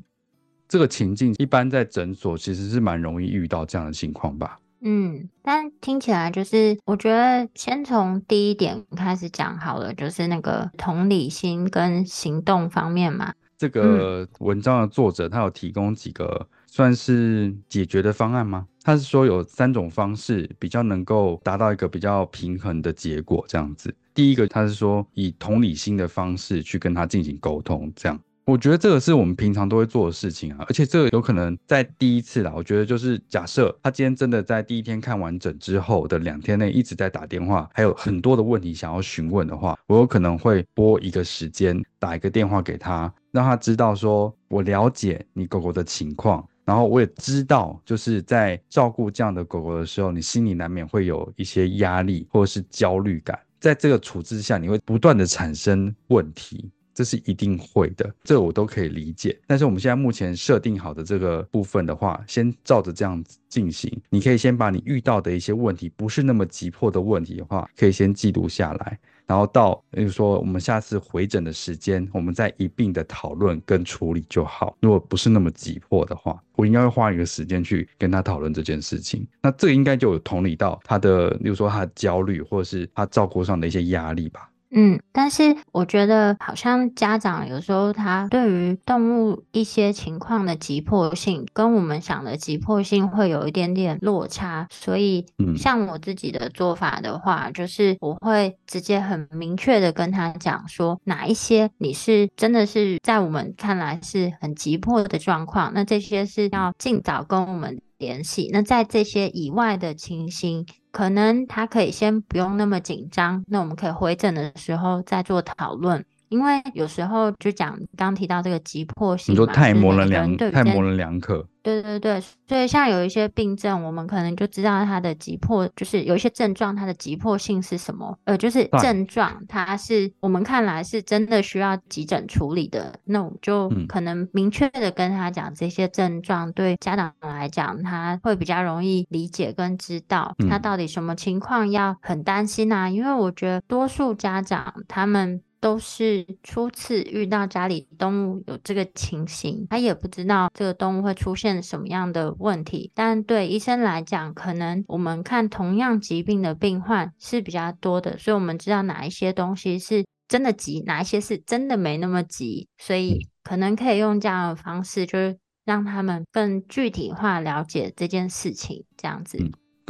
[0.68, 4.60] 这个情境一般在诊所其实是蛮容易遇到这样的情况吧。
[4.82, 13.34] 嗯，但听起来就是，我觉得先从第一点开始讲好了，就是那个同理心跟行动方面嘛。
[13.58, 18.66] 这个文章的作者他有提供几个算是解决的方案吗？
[18.82, 23.94] 他是说有三种方式比较能够达到一个比较平衡的结果，这样子。
[24.14, 28.18] 第一个，他是说以同理心的方式去跟他进行沟通，这样。
[28.50, 32.52] 我觉得这个是我们平常都会做的事情啊，而且这个有可能在第一次啦。
[32.56, 56.72] 我觉得就是假设他今天真的在第一天看完诊之后的两天内一直在打电话，还有很多的问题想要询问的话，我有可能会拨一个时间打一个电话给他，让他知道说我了解你狗狗的情况，然后我也知道就是在照顾这样的狗狗的时候，你心里难免会有一些压力或者是焦虑感，在这个处置下你会不断的产生问题。
[57.00, 59.40] 这是一定会的，这我都可以理解。
[59.48, 63.90] 但是我们现在目前设定好的这个部分的话，先照着这样子进行。
[64.10, 74.76] 你可以先把你遇到的一些问题，不是那么急迫的问题的话，可以先记录下来，然后到比如说我们下次回诊的时间，我们再一并的讨论跟处理就好。
[74.82, 79.26] 如果不是那么急迫的话，我应该会花一个时间去跟他讨论这件事情。
[79.42, 84.49] 那这应该就有同理到他的，比如说他的焦虑，或者是他照顾上的一些压力吧。
[84.72, 94.68] 嗯，但是我觉得好像家长有时候他对于动物一些情况的急迫性，跟我们想的急迫性会有一点点落差。
[94.70, 95.26] 所以，
[95.58, 108.50] 像我自己的做法的话，就是我会直接很明确的跟他讲说，哪一些你是真的是在我们看来是很急迫的状况，那这些是要尽早跟我们联系。
[108.54, 116.06] 那在这些以外的情形，可能他可以先不用那么紧张，那我们可以回诊的时候再做讨论。
[116.30, 121.46] 因为有时候就讲刚提到这个急迫性，你说太模棱两太模棱两可。
[121.62, 128.18] 对对对，所以像有一些病症，我们可能就知道它的急迫，就是有一些症状，它的急迫性是什么？
[128.24, 142.90] 呃，就是症状，它是我们看来是真的需要急诊处理的，那我就可能明确的跟他讲这些症状，对家长来讲，他会比较容易理解跟知道他到底什么情况要很担心啊。
[142.90, 145.42] 因为我觉得多数家长他们。
[145.60, 152.92] 都是初次遇到家里动物有这个情形，他也不知道这个动物会出现什么样的问题。
[152.96, 162.68] 但对医生来讲，可能我们看同样疾病的病患是比较多的，所以我们知道哪一些东西是真的急，哪一些是真的没那么急。
[162.78, 169.38] 所以可能可以用这样的方式，就是让他们更具体化了解这件事情，这样子。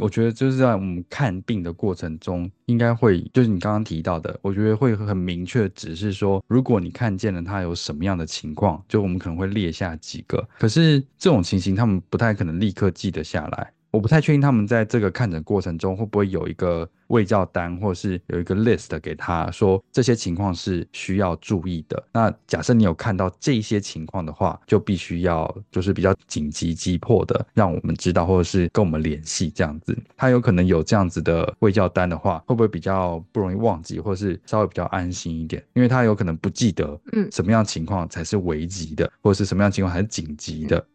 [0.00, 10.48] 我觉得就是在我们看病的过程中，应该会就是你刚刚提到的，我觉得会很明确指示说，如果你看见了他有什么样的情况，就我们可能会列下几个。
[10.58, 13.72] 可是这种情形，他们不太可能立刻记得下来。
[13.90, 22.00] 我不太确定他们在这个看诊过程中会不会有一个卫教单，或是有一个 list 给他说这些情况是需要注意的。
[22.12, 29.96] 那假设你有看到这些情况的话，就必须要就是比较紧急急迫的让我们知道，或者是跟我们联系这样子。
[30.16, 35.60] 他有可能有这样子的卫教单的话，会不会比较不容易忘记，或是稍微比较安心一点？
[35.74, 40.78] 因为他有可能不记得，嗯，什么样情况才是危急的，或者是什么样情况还是紧急的。
[40.78, 40.86] 嗯，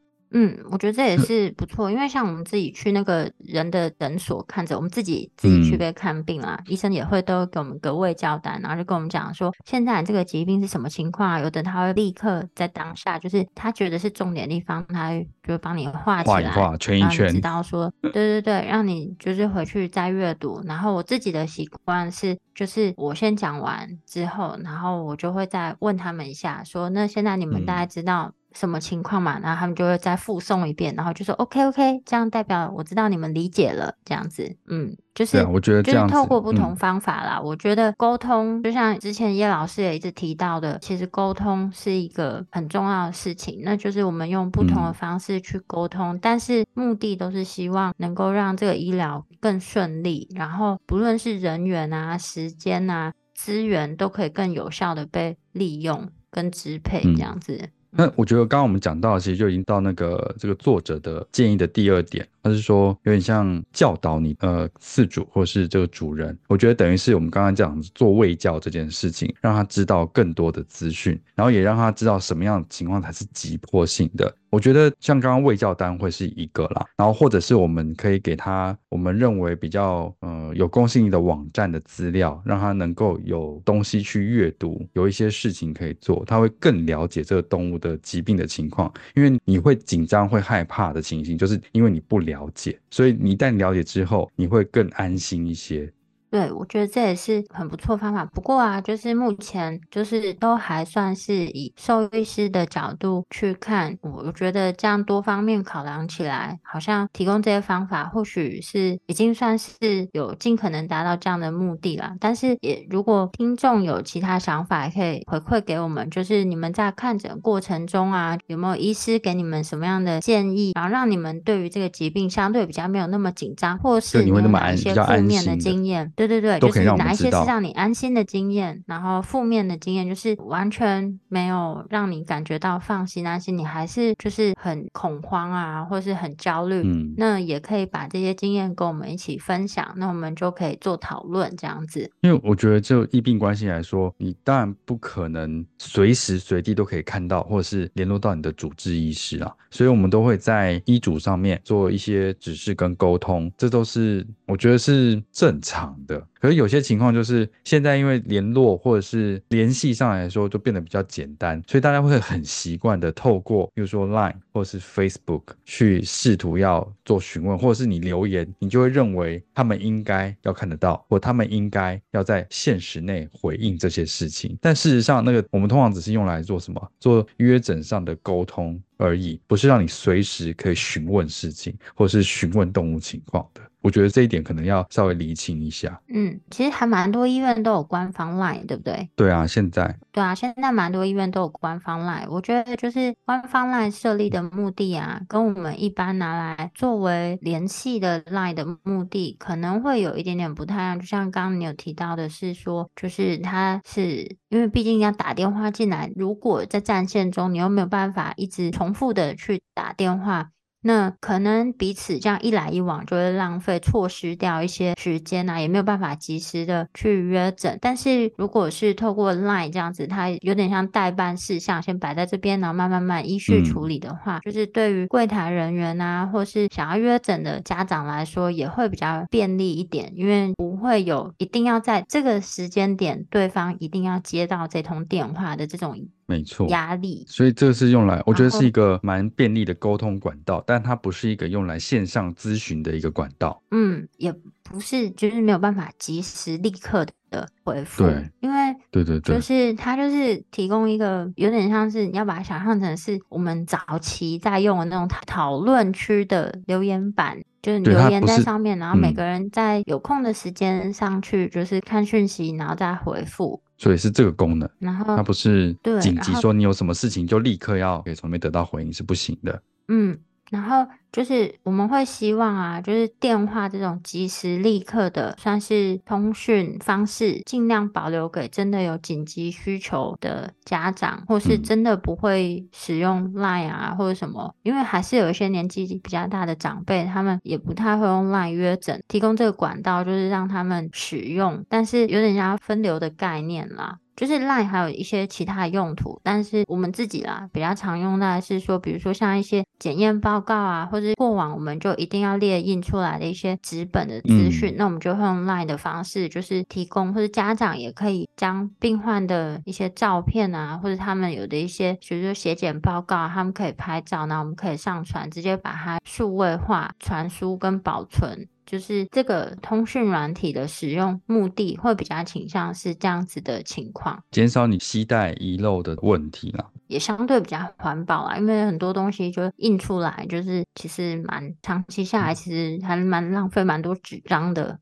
[0.69, 11.39] 我觉得这也是不错，因为像我们自己去那个人的诊所看着，我们自己自己去被看病啊，嗯、医生也会都给我们个位交单，然后就跟我们讲说，现在这个疾病是什么情况啊？
[11.39, 15.11] 有的他会立刻在当下，就是他觉得是重点地方，他
[15.47, 20.61] 就帮你画起来，画一画，圈一圈，知道说， 对对对，让你就是回去再阅读。
[20.65, 28.33] 然后我自己的习惯是，就是我先讲完之后，然后我就会再问他们一下，说，那现在你们大概知道。
[28.55, 29.37] 嗯什么情况嘛？
[29.39, 37.39] 然后他们就会再复送一遍，然后就说 OK OK，这样代表我知道你们理解了，这样子，嗯，就是我觉得就是透过不同方法啦。
[37.39, 57.69] 我觉得沟通就像之前叶老师也一直提到的，其实沟通是一个很重要的事情，那就是我们用不同的方式去沟通，但是目的都是希望能够让这个医疗更顺利，然后不论是人员啊、时间啊、资源都可以更有效的被利用跟支配，这样子。
[57.97, 74.31] 那我觉得刚刚我们讲到，其实就已经到那个这个作者的建议的第二点，他是说有点像教导你呃饲主或是这个主人，我觉得等于是我们刚刚讲做喂教这件事情，让他知道更多的资讯，然后也让他知道什么样的情况才是急迫性的。
[74.51, 88.89] 我觉得像刚刚喂教单会是一个啦，然后或者是我们可以给他我们认为比较呃有公信力的网站的资料，让他能够有东西去阅读，有一些事情可以做，他会更了解这个动物的疾病的情况。
[89.15, 95.91] 因为你会紧张、会害怕的情形，就是因为你不了了解，所以你一旦了解之后，你会更安心一些。
[96.35, 98.25] 对，我觉得这也是很不错方法。
[98.25, 112.13] 不过啊，就是目前就是都还算是以兽医师的角度去看，我我觉得这样多方面考量起来，好像提供这些方法，或许是已经算是有尽可能达到这样的目的了。
[112.19, 116.09] 但是也如果听众有其他想法，也可以回馈给我们。
[116.09, 126.11] 就是你们在看诊过程中啊，有没有医师给你们什么样的建议，然后让你们对于这个疾病相对比较没有那么紧张，或是你有哪一些负面的经验？
[126.13, 136.81] 对 对对对，就是哪一些是让你安心的经验，然后负面的经验就是完全没有让你感觉到放心安心，你还是就是很恐慌啊，或是很焦虑。
[136.83, 142.09] 嗯，那也可以把这些经验跟我们一起分享，那我们就可以做讨论这样子。
[142.21, 156.14] 因为我觉得就疫病关系来说，你当然不可能随时随地都可以看到，或者是联络到你的主治医师啊，所以我们都会在医嘱上面做一些指示跟沟通，这都是我觉得是正常的。
[156.39, 174.57] 可是有些情况就是现在因为联络或者是联系上来说就变得比较简单，所以大家会很习惯的透过比如说 Line 或是 Facebook 去试图要做询问，或者是你留言，你就会认为他们应该要看得到，或他们应该要在限时内回应这些事情。
[174.61, 176.91] 但事实上，那个我们通常只是用来做什么？
[176.99, 183.61] 做约诊上的沟通而已，不是让你随时可以询问事情或是询问动物情况的。
[183.85, 186.01] 我觉得这一点可能要稍微厘清一下。
[186.07, 189.07] 嗯，其实还蛮多医院都有官方 LINE，对不对？
[189.15, 189.95] 对啊，现在。
[190.11, 192.27] 对啊，现在蛮多医院都有官方 LINE。
[192.27, 200.99] 我觉得就是官方 LINE 设立的目的啊，跟我们一般拿来作为联系的 LINE 的目的，可能会有一点点不太一样。
[200.99, 210.49] 就像刚刚你有提到的是说，就是它是因为毕竟要打电话进来，如果在战线中你又没有办法一直重复的去打电话。
[210.87, 217.75] 那可能彼此这样一来一往，就会浪费、错失掉一些时间啊，也没有办法及时的去约诊。
[217.81, 235.97] 但是如果是透过 Line 这样子，它有点像代办事项，先摆在这边，然后慢慢慢依序处理的话，嗯、就是对于柜台人员啊，或是想要约诊的家长来说，也会比较便利一点，因为不会有一定要在这个时间点，对方一定要接到这通电话的这种。
[236.27, 243.61] 没错，压力，所以这个是用来，我觉得是一个蛮便利的沟通管道，但它不是一个用来线上咨询的一个管道。
[243.71, 248.03] 嗯，也不是，就是没有办法及时立刻的回复。
[248.03, 263.61] 对，因为对对对，就是它就是提供一个有点像是你要把它想象成是我们早期在用的那种讨论区的留言板，就是留言在上面，然后每个人在有空的时间上去，就是看讯息，然后再回复。
[263.77, 269.61] 所以是这个功能，然后它不是紧急说你有什么事情就立刻要可以从那边得到回应是不行的。
[269.87, 270.17] 嗯，
[270.51, 293.97] 然后就是我们会希望啊，就是电话这种及时立刻的算是通讯方式，尽量保留给真的有紧急需求的家长，或是真的不会使用 Line 啊或者什么，因为还是有一些年纪比较大的长辈，他们也不太会用 Line 约诊，提供这个管道就是让他们使用，但是有点像分流的概念啦。
[294.15, 318.47] 就是 Line 还有一些其他的用途，但是我们自己啦比较常用的是说，比如说像一些检验报告啊，或者过往我们就一定要列印出来的一些纸本的资讯，嗯、那我们就会用 Line 的方式，就是提供或者家长也可以将病患的一些照片啊，或者他们有的一些，比如说血检报告，他们可以拍照，那我们可以上传，直接把它数位化传输跟保存。
[318.65, 334.79] 就是这个通讯软体的使用目的会比较倾向是这样子的情况，减少你携带遗漏的问题啦，也相对比较环保啊，因为很多东西就印出来，就是其实蛮长期下来，其实还蛮浪费蛮多纸张的。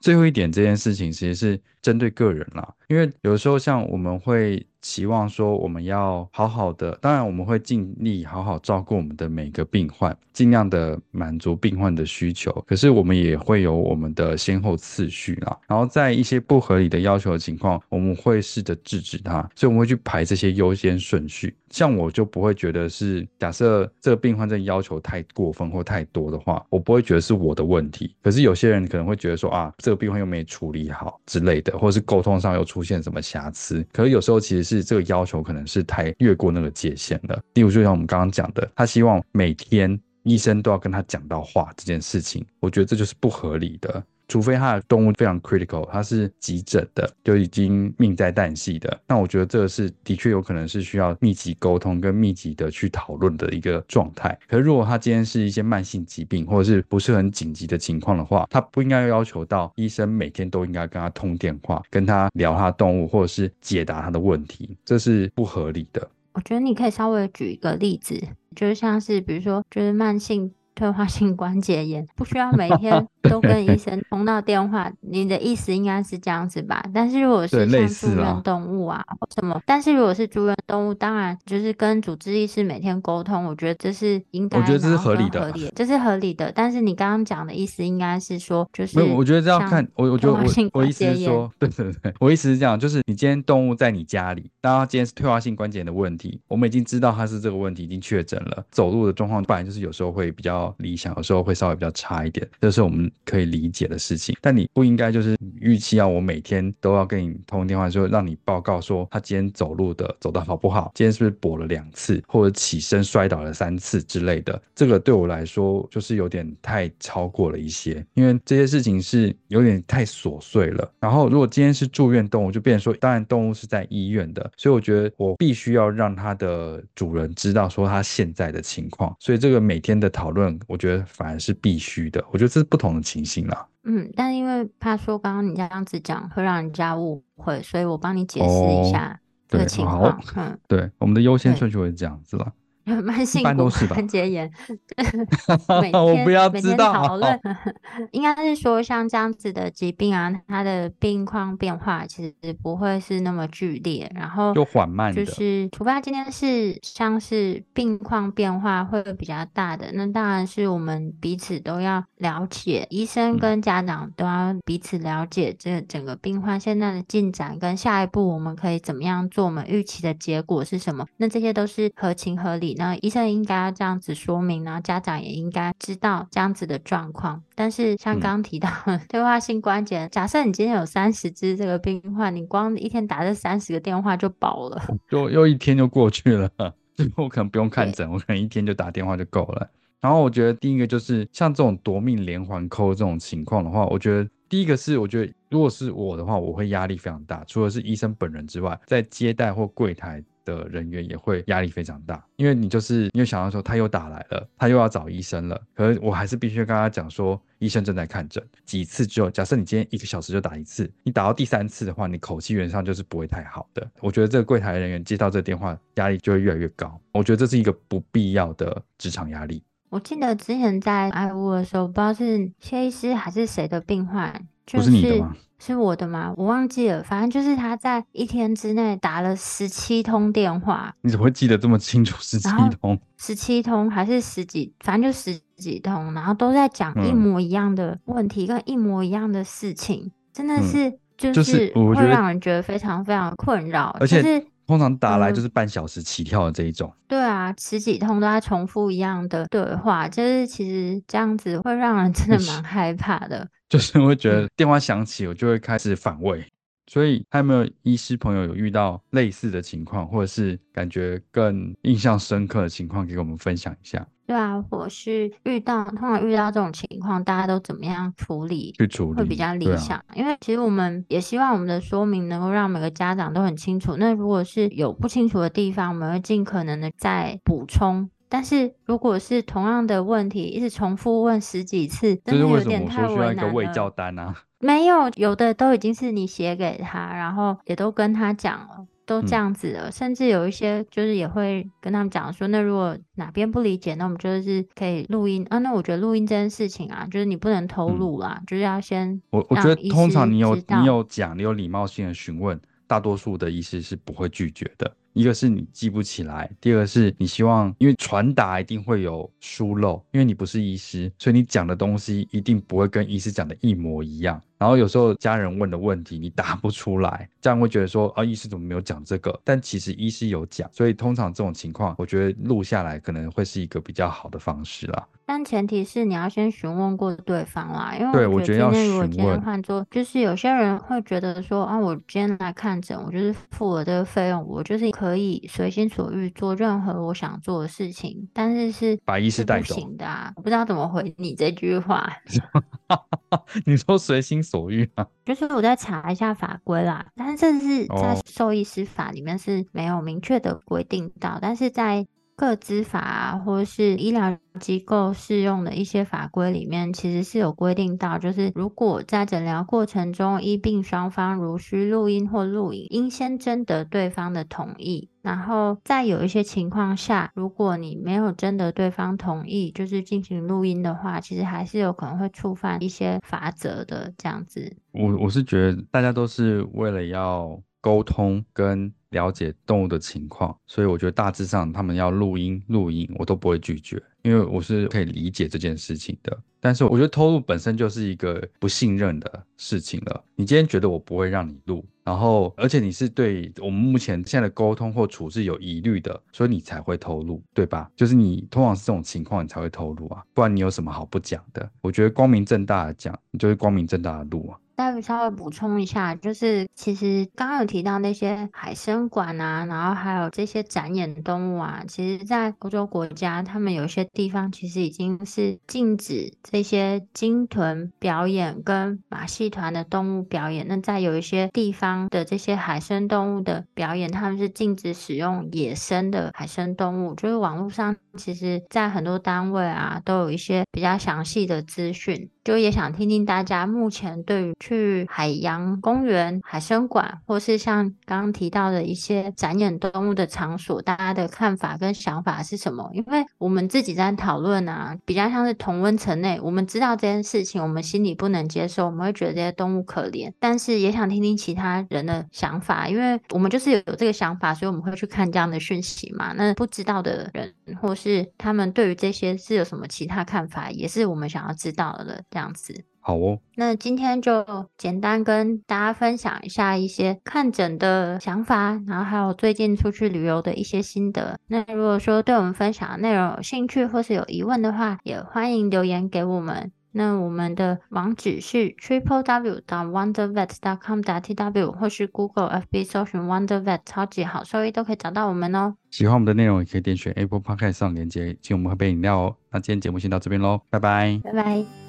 [0.00, 4.64] 最后一点，这件事情其实是针对个人啦，因为有时候像我们会。
[4.84, 12.50] 期望说我们要好好的，当然我们会尽力好好照顾我们的每个病患，尽量的满足病患的需求。
[12.66, 15.56] 可是我们也会有我们的先后次序啦。
[15.68, 19.48] 然后在一些不合理的要求的情况，我们会试着制止它。
[19.54, 21.54] 所以我们会去排这些优先顺序。
[21.70, 28.16] 像我就不会觉得是假设这个病患这要求太过分或太多的话，我不会觉得是我的问题。
[28.20, 33.84] 可是有些人可能会觉得说啊，这个病患又没处理好之类的，或是沟通上又出现什么瑕疵。
[33.92, 37.40] 可是有时候其实是这个要求可能是太越过那个界限了。
[37.54, 44.02] 例如就像我们刚刚讲的，他希望每天医生都要跟他讲到话这件事情，我觉得这就是不合理的。
[44.28, 54.38] 除非他的动物非常 critical，他是急诊的，就已经命在旦夕的，那我觉得这个是的确有可能是需要密集沟通跟密集的去讨论的一个状态。
[54.48, 66.08] 可是如果他今天是一些慢性疾病或者是不是很紧急的情况的话，他不应该要求到医生每天都应该跟他通电话，跟他聊他动物或者是解答他的问题，这是不合理的。
[66.32, 68.18] 我觉得你可以稍微举一个例子，
[68.56, 70.50] 就像是比如说就是慢性。
[70.74, 76.84] 退化性 关节炎不需要每天 都跟医生通到电话，你的意思应该是这样子吧？
[76.92, 86.50] 但是如果是像住院动物啊或什么，但是如果是住院动物，当然就是跟主治医师每天沟通，我觉得这是应该，我觉得这是合理的，合理，这是合理的。
[86.54, 90.40] 但是你刚刚讲的意思应该是说，就是没有，我觉得这要看我，我觉得我
[90.72, 100.61] 我意思是说，对对对，我意思是这样，就是你今天动物在你家里，当然今天是退化性关节炎的问题，我们已经知道它是这个问题，已经确诊了，走路的状况不然就是有时候会比较。
[100.78, 104.36] 理想有时候会稍微比较差一点，这是我们可以理解的事情。
[104.40, 114.60] 但你不应该就是预期要我每天都要跟你通电话，说让你报告说他今天走路的走的好不好，今天是不是跛了两次，或者起身摔倒了三次之类的。
[114.74, 120.90] 这个对我来说就是有点太超过了一些，因为这些事情是有点太琐碎了。
[121.00, 129.14] 然后如果今天是住院动物，就变成说，当然动物是在医院的，所以我觉得我必须要让它的主人知道说他现在的情况。
[129.18, 130.51] 所以这个每天的讨论。
[130.66, 133.66] 我觉得反而是必须的，我觉得这是不同的情形啦。
[133.84, 140.20] 嗯，但因为怕说刚刚你这样子讲会让人家误会，所以我帮你解释一下这个情况。
[140.36, 142.52] 嗯，对，我们的优先顺序会是这样子啦。
[142.84, 144.50] 慢性骨关节炎，
[145.80, 147.40] 每天我不要知道讨论，
[148.10, 172.71] 应该是说像这样子的疾病啊，它的病况变化其实不会是那么剧烈，然后就缓慢，就是除非他今天是像是病况变化会比较大的，那当然是我们彼此都要了解，医生跟家长都要彼此了解这整个病患现在的进展跟下一步我们可以怎么样做，我们预期的结果是什么，那这些都是合情合理。
[172.78, 177.42] 那医生应该要这样子说明，然后家长也应该知道这样子的状况。
[177.54, 186.50] 但是像刚刚提到的退化性关节，假设你今天有三十只这个病患，你光一天打这三十个电话就饱了，就又一天就过去了。
[187.16, 189.68] 我可能不用看诊，我可能一天就打电话就够了。
[190.00, 197.42] 然后我觉得第一个就是像这种夺命连环 call 这种情况的话，我觉得第一个是我觉得如果是我的话，我会压力非常大。
[197.46, 200.22] 除了是医生本人之外，在接待或柜台。
[200.44, 208.42] 的人员也会压力非常大，因为你就是因为想到说他又打来了，他又要找医生了，可是我还是必须跟他讲说医生正在看诊。
[208.64, 213.88] 几次之后，假设你今天一个小时就打一次，你打到第三次的话，你口气原上就是不会太好的。
[214.00, 219.62] 我觉得这个柜台人员接到这个电话压力就会越来越高，我觉得这是一个不必要的职场压力。
[219.90, 225.36] 我记得之前在爱屋的时候，不知道是谢医师还是谁的病患，就是、不是你的吗？
[225.58, 226.32] 是我的吗？
[226.36, 230.92] 我忘记了，反正就是他在一天之内打了十七通电话。
[231.02, 232.16] 你怎么会记得这么清楚？
[232.20, 232.48] 十七
[232.80, 232.98] 通？
[233.16, 234.74] 十七通还是十几？
[234.80, 244.46] 反正就十几通，然后都在讲一模一样的问题跟一模一样的事情，嗯、真的是就是会让人觉得非常非常困扰，而且、就是。
[244.64, 256.44] 通常打来就是半小时起跳的这一种，嗯、对啊，十几通都在重复一样的对话，就是其实这样子会让人真的蛮害怕的，就是会觉得电话响起，我就会开始反胃。
[256.88, 264.06] 所以，还有没有医师朋友有遇到类似的情况，或者是感觉更印象深刻的情况，给我们分享一下？
[264.26, 268.72] 对啊，或是遇到通常遇到这种情况，大家都怎么样处理？
[268.72, 269.96] 去处理会比较理想。
[269.96, 273.96] 啊、因为其实我们也希望我们的说明能够让每个家长都很清楚。
[273.96, 278.10] 那如果是有不清楚的地方，我们会尽可能的再补充。
[278.32, 283.08] 但是如果是同样的问题，一直重复问十几次，真的有点太为难了。
[283.08, 284.34] 这是为什么我说需要一个卫教单啊？
[284.58, 288.86] 没有，有的都已经是你写给他，然后也都跟他讲了。
[289.04, 295.58] 都这样子了，嗯、甚至有一些就是也会跟他们讲说，那如果哪边不理解，那我们就是可以录音啊。
[295.58, 304.90] 那我觉得录音这件事情啊，就是你不能偷录啦，嗯、就是要先我我觉得通常你有你有讲，你有礼貌性的询问，大多数的医师是不会拒绝的。
[305.12, 314.40] 一个是你记不起来，第二个是你希望，因为传达一定会有疏漏，因为你不是医师，所以你讲的东西一定不会跟医师讲的一模一样。
[314.62, 319.36] 然后有时候家人问的问题你答不出来，这样会觉得说啊，医师怎么没有讲这个？
[319.42, 325.04] 但其实医师有讲，所以通常这种情况，我觉得录下来可能会是一个比较好的方式啦。
[325.24, 342.08] 但前提是你要先询问过对方啦，因为对我觉得今天如果今天换做，就是有些人会觉得说啊，我今天来看诊，我就是付了这个费用，我就是可以随心所欲做任何我想做的事情，但是是 把医师带走，不行的啊，我不知道怎么回你这句话。
[343.64, 345.06] 你说随心所欲啊？
[345.24, 365.08] 就是我在查一下法规啦，但是这是在兽医师法里面是没有明确的规定到，但是在个资法啊，或是医疗机构适用的一些法规里面，其实是有规定到，就是如果在诊疗过程中，医病双方如需录音或录影，应先征得对方的同意。
[365.22, 374.12] 然后在有一些情况下，如果你没有征得对方同意，就是进行录音的话，其实还是有可能会触犯一些法则的。
[374.18, 386.36] 这样子，我我是觉得大家都是为了要沟通跟了解动物的情况，所以我觉得大致上他们要录音录影，我都不会拒绝，因为我是可以理解这件事情的。
[386.60, 390.24] 但是我觉得偷录本身就是一个不信任的事情了。
[390.36, 397.90] 你今天觉得我不会让你录，然后而且你是对我们目前现在的沟通或处置有疑虑的，所以你才会偷录，对吧？
[397.96, 401.68] 就是你通常是这种情况，你才会偷录啊，不然你有什么好不讲的？
[401.80, 404.58] 我觉得光明正大的讲，你就是光明正大的录啊。
[404.82, 420.66] 再稍微补充一下，就是其实刚刚有提到那些海生馆啊，然后还有这些展演动物啊，其实，在欧洲国家，他们有些地方其实已经是禁止这些鲸豚表演跟马戏团的动物表演。
[420.66, 427.14] 那在有一些地方的这些海生动物的表演，他们是禁止使用野生的海生动物。
[427.14, 432.28] 就是网络上，其实在很多单位啊，都有一些比较详细的资讯。
[432.44, 442.90] 就也想听听大家目前对于去海洋公园、海生馆，或是像刚刚提到的一些展演动物的场所，大家的看法跟想法是什么？
[442.92, 456.32] 因为我们自己在讨论啊，比较像是同温层内，我们知道这件事情，我们心里不能接受，我们会觉得这些动物可怜，但是也想听听其他人的想法，因为我们就是有这个想法，所以我们会去看这样的讯息嘛。
[456.32, 462.22] 那不知道的人，或是他们对于这些是有什么其他看法，也是我们想要知道的。
[462.30, 464.44] 这样子好哦，那今天就
[464.78, 471.36] 简单跟大家分享一下一些看诊的想法，然后还有最近出去旅游的一些心得。
[471.48, 476.70] 那如果说对我们分享的内容有兴趣或是有疑问的话，也欢迎留言给我们。
[476.92, 485.74] 那我们的网址是 triple w dot wondervet dot com dot tw 或是 Google FB 搜寻 Wondervet 超级好收益都可以找到我们哦。
[485.90, 489.36] 喜欢我们的内容，也可以点选 Apple Podcast 上链接，请我们喝杯饮料哦。
[489.50, 491.81] 那今天节目先到这边喽，拜拜，拜拜。